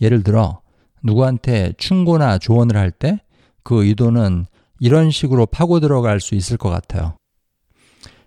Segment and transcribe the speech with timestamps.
[0.00, 0.60] 예를 들어
[1.02, 3.18] 누구한테 충고나 조언을 할 때
[3.62, 4.46] 그 의도는
[4.78, 7.16] 이런 식으로 파고 들어갈 수 있을 것 같아요.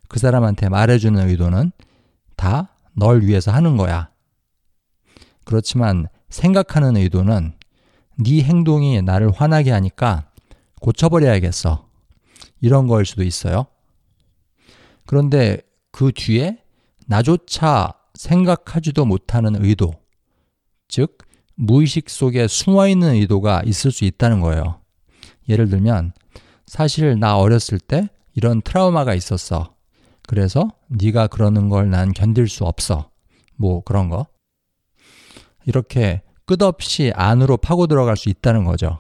[0.08, 1.72] 그 사람한테 말해주는 의도는
[2.36, 4.10] 다 널 위해서 하는 거야.
[5.46, 7.54] 그렇지만 생각하는 의도는
[8.20, 10.30] 네 행동이 나를 화나게 하니까
[10.82, 11.90] 고쳐버려야겠어.
[12.62, 13.66] 이런 거일 수도 있어요.
[15.06, 16.64] 그런데 그 뒤에
[17.08, 19.94] 나조차 생각하지도 못하는 의도,
[20.88, 21.18] 즉,
[21.56, 24.80] 무의식 속에 숨어 있는 의도가 있을 수 있다는 거예요.
[25.50, 26.14] 예를 들면,
[26.66, 29.76] 사실 나 어렸을 때 이런 트라우마가 있었어.
[30.28, 33.12] 그래서 네가 그러는 걸 난 견딜 수 없어.
[33.56, 34.26] 뭐 그런 거.
[35.66, 39.00] 이렇게 끝없이 안으로 파고 들어갈 수 있다는 거죠.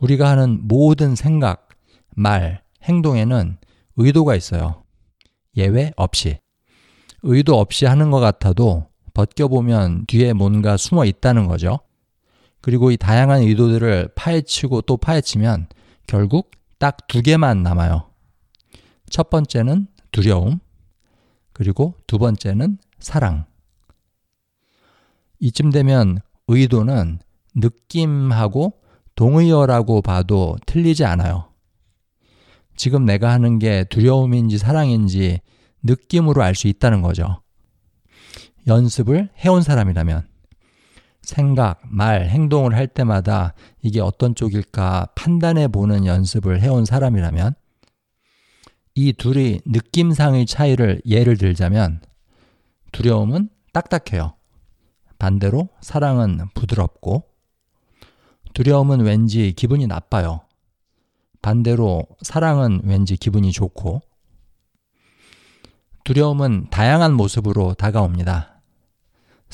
[0.00, 1.68] 우리가 하는 모든 생각,
[2.14, 3.58] 말, 행동에는
[3.96, 4.84] 의도가 있어요.
[5.56, 6.38] 예외 없이.
[7.22, 11.78] 의도 없이 하는 것 같아도 벗겨보면 뒤에 뭔가 숨어 있다는 거죠.
[12.60, 15.68] 그리고 이 다양한 의도들을 파헤치고 또 파헤치면
[16.06, 18.10] 결국 딱 두 개만 남아요.
[19.08, 20.58] 첫 번째는 두려움,
[21.52, 23.46] 그리고 두 번째는 사랑.
[25.38, 27.20] 이쯤 되면 의도는
[27.54, 28.80] 느낌하고
[29.14, 31.50] 동의어라고 봐도 틀리지 않아요.
[32.76, 35.40] 지금 내가 하는 게 두려움인지 사랑인지
[35.82, 37.40] 느낌으로 알 수 있다는 거죠.
[38.66, 40.26] 연습을 해온 사람이라면
[41.22, 47.54] 생각, 말, 행동을 할 때마다 이게 어떤 쪽일까 판단해 보는 연습을 해온 사람이라면
[48.94, 52.00] 이 둘이 느낌상의 차이를 예를 들자면
[52.92, 54.34] 두려움은 딱딱해요.
[55.18, 57.24] 반대로 사랑은 부드럽고
[58.52, 60.42] 두려움은 왠지 기분이 나빠요.
[61.42, 64.02] 반대로 사랑은 왠지 기분이 좋고
[66.04, 68.53] 두려움은 다양한 모습으로 다가옵니다.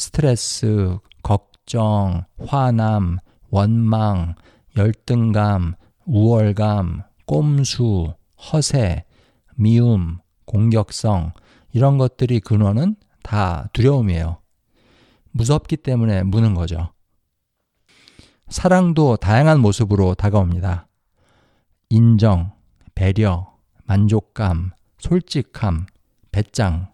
[0.00, 3.18] 스트레스, 걱정, 화남,
[3.50, 4.34] 원망,
[4.78, 5.74] 열등감,
[6.06, 8.14] 우월감, 꼼수,
[8.50, 9.04] 허세,
[9.56, 11.32] 미움, 공격성,
[11.72, 14.38] 이런 것들이 근원은 다 두려움이에요.
[15.32, 16.94] 무섭기 때문에 무는 거죠.
[18.48, 20.88] 사랑도 다양한 모습으로 다가옵니다.
[21.90, 22.52] 인정,
[22.94, 25.84] 배려, 만족감, 솔직함,
[26.32, 26.90] 배짱,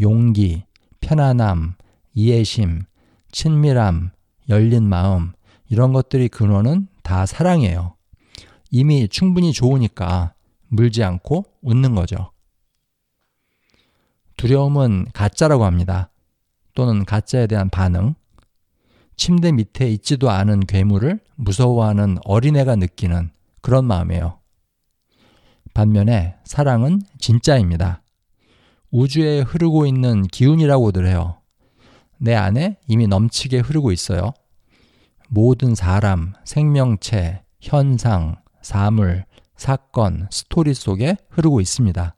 [0.00, 0.66] 용기,
[1.00, 1.76] 편안함,
[2.14, 2.82] 이해심,
[3.30, 4.10] 친밀함,
[4.48, 5.32] 열린 마음,
[5.68, 7.94] 이런 것들이 근원은 다 사랑이에요.
[8.70, 10.34] 이미 충분히 좋으니까
[10.68, 12.32] 물지 않고 웃는 거죠.
[14.36, 16.10] 두려움은 가짜라고 합니다.
[16.74, 18.14] 또는 가짜에 대한 반응.
[19.16, 23.30] 침대 밑에 있지도 않은 괴물을 무서워하는 어린애가 느끼는
[23.60, 24.38] 그런 마음이에요.
[25.74, 28.02] 반면에 사랑은 진짜입니다.
[28.90, 31.41] 우주에 흐르고 있는 기운이라고들 해요.
[32.22, 34.32] 내 안에 이미 넘치게 흐르고 있어요.
[35.28, 39.24] 모든 사람, 생명체, 현상, 사물,
[39.56, 42.14] 사건, 스토리 속에 흐르고 있습니다.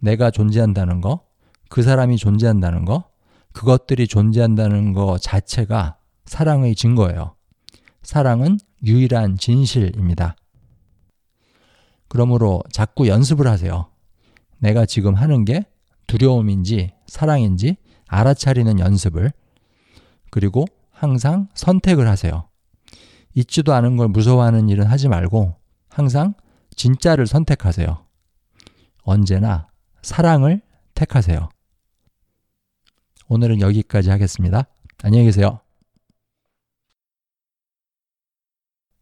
[0.00, 1.24] 내가 존재한다는 거,
[1.70, 3.04] 그 사람이 존재한다는 거,
[3.54, 5.96] 그것들이 존재한다는 거 자체가
[6.26, 7.36] 사랑의 증거예요.
[8.02, 10.36] 사랑은 유일한 진실입니다.
[12.08, 13.88] 그러므로 자꾸 연습을 하세요.
[14.58, 15.64] 내가 지금 하는 게
[16.06, 19.32] 두려움인지 사랑인지 알아차리는 연습을
[20.30, 22.48] 그리고 항상 선택을 하세요.
[23.34, 25.54] 있지도 않은 걸 무서워하는 일은 하지 말고
[25.88, 26.34] 항상
[26.74, 28.04] 진짜를 선택하세요.
[29.02, 29.68] 언제나
[30.02, 30.62] 사랑을
[30.94, 31.48] 택하세요.
[33.28, 34.66] 오늘은 여기까지 하겠습니다.
[35.02, 35.60] 안녕히 계세요.